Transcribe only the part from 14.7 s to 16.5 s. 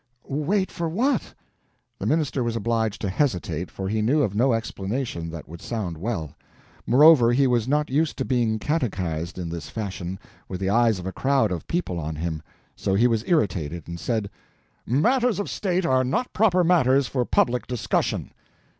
"Matters of state are not